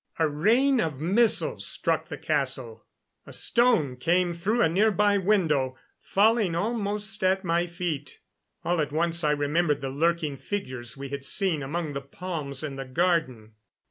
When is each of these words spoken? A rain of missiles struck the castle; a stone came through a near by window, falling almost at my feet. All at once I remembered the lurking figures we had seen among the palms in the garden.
A 0.17 0.27
rain 0.27 0.79
of 0.81 0.99
missiles 0.99 1.67
struck 1.67 2.07
the 2.07 2.17
castle; 2.17 2.87
a 3.27 3.31
stone 3.33 3.97
came 3.97 4.33
through 4.33 4.63
a 4.63 4.67
near 4.67 4.89
by 4.89 5.19
window, 5.19 5.77
falling 5.99 6.55
almost 6.55 7.23
at 7.23 7.43
my 7.45 7.67
feet. 7.67 8.19
All 8.65 8.81
at 8.81 8.91
once 8.91 9.23
I 9.23 9.29
remembered 9.29 9.81
the 9.81 9.91
lurking 9.91 10.37
figures 10.37 10.97
we 10.97 11.09
had 11.09 11.23
seen 11.23 11.61
among 11.61 11.93
the 11.93 12.01
palms 12.01 12.63
in 12.63 12.77
the 12.77 12.85
garden. 12.85 13.51